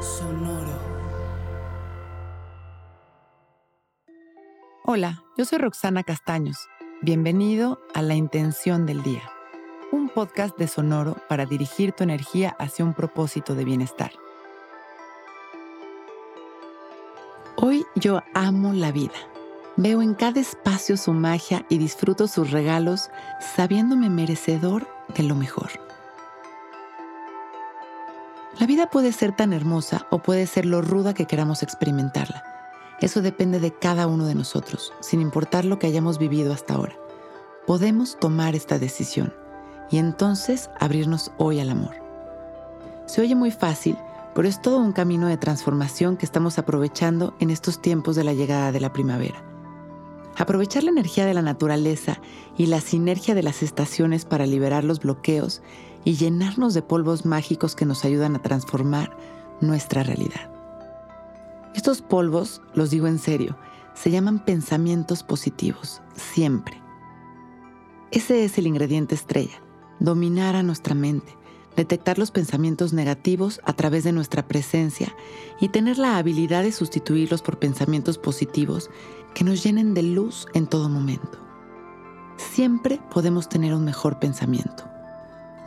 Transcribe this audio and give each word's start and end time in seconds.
Sonoro. 0.00 0.78
Hola, 4.84 5.22
yo 5.38 5.44
soy 5.46 5.58
Roxana 5.58 6.02
Castaños. 6.02 6.68
Bienvenido 7.00 7.80
a 7.94 8.02
La 8.02 8.14
Intención 8.14 8.84
del 8.84 9.02
Día, 9.02 9.22
un 9.92 10.10
podcast 10.10 10.58
de 10.58 10.68
Sonoro 10.68 11.16
para 11.28 11.46
dirigir 11.46 11.92
tu 11.92 12.04
energía 12.04 12.54
hacia 12.58 12.84
un 12.84 12.92
propósito 12.92 13.54
de 13.54 13.64
bienestar. 13.64 14.12
Hoy 17.56 17.86
yo 17.94 18.22
amo 18.34 18.74
la 18.74 18.92
vida. 18.92 19.16
Veo 19.76 20.02
en 20.02 20.14
cada 20.14 20.40
espacio 20.40 20.98
su 20.98 21.14
magia 21.14 21.64
y 21.70 21.78
disfruto 21.78 22.28
sus 22.28 22.50
regalos 22.50 23.08
sabiéndome 23.40 24.10
merecedor 24.10 24.86
de 25.16 25.22
lo 25.22 25.34
mejor. 25.34 25.85
La 28.58 28.66
vida 28.66 28.88
puede 28.88 29.12
ser 29.12 29.36
tan 29.36 29.52
hermosa 29.52 30.06
o 30.10 30.20
puede 30.22 30.46
ser 30.46 30.64
lo 30.64 30.80
ruda 30.80 31.12
que 31.12 31.26
queramos 31.26 31.62
experimentarla. 31.62 32.42
Eso 33.00 33.20
depende 33.20 33.60
de 33.60 33.74
cada 33.74 34.06
uno 34.06 34.24
de 34.24 34.34
nosotros, 34.34 34.94
sin 35.00 35.20
importar 35.20 35.66
lo 35.66 35.78
que 35.78 35.86
hayamos 35.86 36.18
vivido 36.18 36.54
hasta 36.54 36.74
ahora. 36.74 36.96
Podemos 37.66 38.18
tomar 38.18 38.54
esta 38.54 38.78
decisión 38.78 39.34
y 39.90 39.98
entonces 39.98 40.70
abrirnos 40.80 41.32
hoy 41.36 41.60
al 41.60 41.68
amor. 41.68 41.96
Se 43.04 43.20
oye 43.20 43.34
muy 43.34 43.50
fácil, 43.50 43.98
pero 44.34 44.48
es 44.48 44.62
todo 44.62 44.78
un 44.78 44.92
camino 44.92 45.26
de 45.26 45.36
transformación 45.36 46.16
que 46.16 46.24
estamos 46.24 46.58
aprovechando 46.58 47.34
en 47.40 47.50
estos 47.50 47.82
tiempos 47.82 48.16
de 48.16 48.24
la 48.24 48.32
llegada 48.32 48.72
de 48.72 48.80
la 48.80 48.92
primavera. 48.92 49.44
Aprovechar 50.38 50.82
la 50.82 50.90
energía 50.90 51.26
de 51.26 51.34
la 51.34 51.42
naturaleza 51.42 52.20
y 52.56 52.66
la 52.66 52.80
sinergia 52.80 53.34
de 53.34 53.42
las 53.42 53.62
estaciones 53.62 54.24
para 54.24 54.46
liberar 54.46 54.84
los 54.84 55.00
bloqueos 55.00 55.62
y 56.06 56.14
llenarnos 56.14 56.72
de 56.72 56.82
polvos 56.82 57.26
mágicos 57.26 57.74
que 57.74 57.84
nos 57.84 58.04
ayudan 58.04 58.36
a 58.36 58.42
transformar 58.42 59.14
nuestra 59.60 60.04
realidad. 60.04 60.48
Estos 61.74 62.00
polvos, 62.00 62.62
los 62.74 62.90
digo 62.90 63.08
en 63.08 63.18
serio, 63.18 63.58
se 63.92 64.12
llaman 64.12 64.44
pensamientos 64.44 65.24
positivos, 65.24 66.00
siempre. 66.14 66.80
Ese 68.12 68.44
es 68.44 68.56
el 68.56 68.68
ingrediente 68.68 69.16
estrella, 69.16 69.60
dominar 69.98 70.54
a 70.54 70.62
nuestra 70.62 70.94
mente, 70.94 71.36
detectar 71.74 72.18
los 72.18 72.30
pensamientos 72.30 72.92
negativos 72.92 73.60
a 73.64 73.72
través 73.72 74.04
de 74.04 74.12
nuestra 74.12 74.46
presencia 74.46 75.12
y 75.60 75.70
tener 75.70 75.98
la 75.98 76.18
habilidad 76.18 76.62
de 76.62 76.70
sustituirlos 76.70 77.42
por 77.42 77.58
pensamientos 77.58 78.16
positivos 78.16 78.90
que 79.34 79.42
nos 79.42 79.60
llenen 79.60 79.92
de 79.92 80.04
luz 80.04 80.46
en 80.54 80.68
todo 80.68 80.88
momento. 80.88 81.40
Siempre 82.36 83.00
podemos 83.10 83.48
tener 83.48 83.74
un 83.74 83.84
mejor 83.84 84.20
pensamiento. 84.20 84.95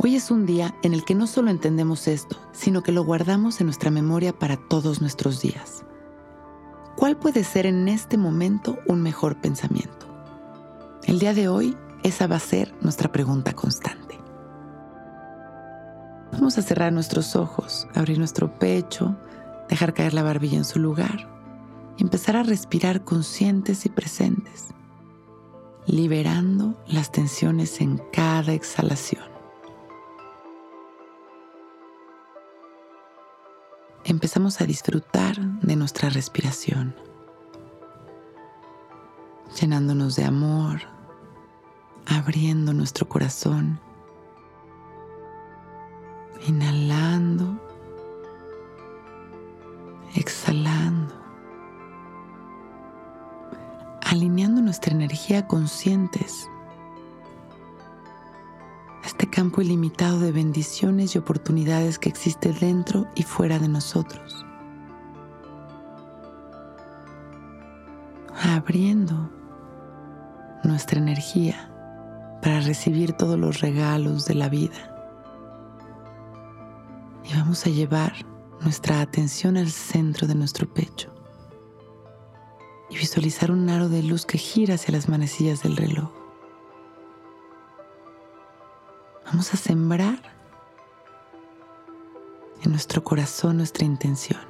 Hoy 0.00 0.14
es 0.14 0.30
un 0.30 0.46
día 0.46 0.76
en 0.84 0.94
el 0.94 1.04
que 1.04 1.16
no 1.16 1.26
solo 1.26 1.50
entendemos 1.50 2.06
esto, 2.06 2.36
sino 2.52 2.84
que 2.84 2.92
lo 2.92 3.02
guardamos 3.02 3.60
en 3.60 3.66
nuestra 3.66 3.90
memoria 3.90 4.32
para 4.32 4.56
todos 4.56 5.00
nuestros 5.00 5.42
días. 5.42 5.82
¿Cuál 6.96 7.16
puede 7.16 7.42
ser 7.42 7.66
en 7.66 7.88
este 7.88 8.16
momento 8.16 8.78
un 8.86 9.02
mejor 9.02 9.40
pensamiento? 9.40 10.06
El 11.02 11.18
día 11.18 11.34
de 11.34 11.48
hoy, 11.48 11.76
esa 12.04 12.28
va 12.28 12.36
a 12.36 12.40
ser 12.40 12.72
nuestra 12.80 13.10
pregunta 13.10 13.54
constante. 13.54 14.20
Vamos 16.30 16.58
a 16.58 16.62
cerrar 16.62 16.92
nuestros 16.92 17.34
ojos, 17.34 17.88
abrir 17.92 18.18
nuestro 18.18 18.56
pecho, 18.56 19.16
dejar 19.68 19.94
caer 19.94 20.14
la 20.14 20.22
barbilla 20.22 20.58
en 20.58 20.64
su 20.64 20.78
lugar 20.78 21.28
y 21.96 22.04
empezar 22.04 22.36
a 22.36 22.44
respirar 22.44 23.02
conscientes 23.02 23.84
y 23.84 23.88
presentes, 23.88 24.66
liberando 25.86 26.80
las 26.86 27.10
tensiones 27.10 27.80
en 27.80 28.00
cada 28.12 28.52
exhalación. 28.52 29.37
Empezamos 34.04 34.60
a 34.60 34.64
disfrutar 34.64 35.38
de 35.38 35.76
nuestra 35.76 36.08
respiración, 36.08 36.94
llenándonos 39.60 40.16
de 40.16 40.24
amor, 40.24 40.80
abriendo 42.06 42.72
nuestro 42.72 43.08
corazón, 43.08 43.80
inhalando, 46.46 47.60
exhalando 50.14 51.18
alineando 54.08 54.62
nuestra 54.62 54.92
energía 54.92 55.46
conscientes 55.46 56.48
campo 59.38 59.62
ilimitado 59.62 60.18
de 60.18 60.32
bendiciones 60.32 61.14
y 61.14 61.18
oportunidades 61.18 62.00
que 62.00 62.08
existe 62.08 62.52
dentro 62.52 63.06
y 63.14 63.22
fuera 63.22 63.60
de 63.60 63.68
nosotros. 63.68 64.44
Abriendo 68.42 69.30
nuestra 70.64 70.98
energía 70.98 71.72
para 72.42 72.58
recibir 72.62 73.12
todos 73.12 73.38
los 73.38 73.60
regalos 73.60 74.26
de 74.26 74.34
la 74.34 74.48
vida. 74.48 74.92
Y 77.30 77.32
vamos 77.34 77.64
a 77.64 77.70
llevar 77.70 78.14
nuestra 78.60 79.00
atención 79.00 79.56
al 79.56 79.70
centro 79.70 80.26
de 80.26 80.34
nuestro 80.34 80.68
pecho 80.68 81.14
y 82.90 82.96
visualizar 82.96 83.52
un 83.52 83.70
aro 83.70 83.88
de 83.88 84.02
luz 84.02 84.26
que 84.26 84.36
gira 84.36 84.74
hacia 84.74 84.90
las 84.90 85.08
manecillas 85.08 85.62
del 85.62 85.76
reloj. 85.76 86.27
Vamos 89.38 89.54
a 89.54 89.56
sembrar 89.56 90.18
en 92.60 92.72
nuestro 92.72 93.04
corazón 93.04 93.58
nuestra 93.58 93.84
intención. 93.84 94.40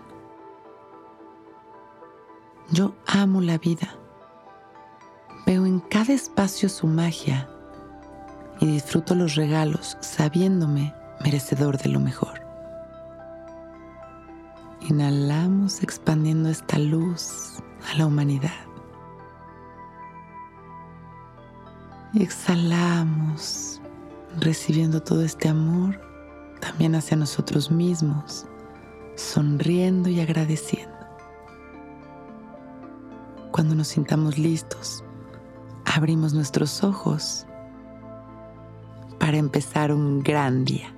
Yo 2.71 2.95
amo 3.07 3.43
la 3.43 3.59
vida. 3.59 3.95
Veo 5.45 5.67
en 5.67 5.81
cada 5.81 6.15
espacio 6.15 6.71
su 6.71 6.87
magia 6.87 7.51
y 8.61 8.67
disfruto 8.67 9.15
los 9.15 9.35
regalos 9.35 9.99
sabiéndome 10.01 10.95
merecedor 11.23 11.77
de 11.77 11.91
lo 11.91 12.01
mejor. 12.01 12.41
Inhalamos 14.89 15.83
expandiendo 15.83 16.49
esta 16.49 16.79
luz 16.79 17.59
a 17.93 17.99
la 17.99 18.07
humanidad. 18.07 18.57
Exhalamos 22.15 23.83
recibiendo 24.37 25.03
todo 25.03 25.23
este 25.23 25.49
amor 25.49 26.01
también 26.61 26.95
hacia 26.95 27.17
nosotros 27.17 27.71
mismos, 27.71 28.47
sonriendo 29.17 30.09
y 30.09 30.21
agradeciendo. 30.21 30.97
Cuando 33.53 33.75
nos 33.75 33.89
sintamos 33.89 34.39
listos, 34.39 35.03
abrimos 35.85 36.35
nuestros 36.35 36.85
ojos 36.85 37.47
para 39.19 39.37
empezar 39.37 39.93
un 39.93 40.21
gran 40.21 40.65
día. 40.65 40.98